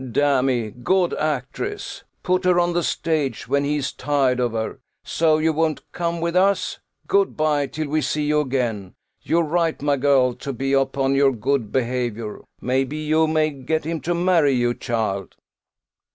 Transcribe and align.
"Damme! 0.11 0.71
good 0.83 1.13
actress! 1.13 2.03
Put 2.23 2.43
her 2.45 2.59
on 2.59 2.73
the 2.73 2.81
stage 2.81 3.47
when 3.47 3.63
he 3.63 3.75
is 3.77 3.93
tired 3.93 4.39
of 4.39 4.53
her. 4.53 4.79
So 5.03 5.37
you 5.37 5.53
won't 5.53 5.83
come 5.91 6.19
with 6.21 6.35
us? 6.35 6.79
Good 7.05 7.37
bye, 7.37 7.67
till 7.67 7.87
we 7.87 8.01
see 8.01 8.23
you 8.25 8.39
again. 8.39 8.95
You're 9.21 9.43
right, 9.43 9.79
my 9.79 9.97
girl, 9.97 10.33
to 10.33 10.53
be 10.53 10.73
upon 10.73 11.13
your 11.13 11.31
good 11.31 11.71
behaviour; 11.71 12.41
may 12.59 12.83
be 12.83 13.05
you 13.05 13.27
may 13.27 13.51
get 13.51 13.83
him 13.85 13.99
to 14.01 14.15
marry 14.15 14.53
you, 14.53 14.73
child!" 14.73 15.35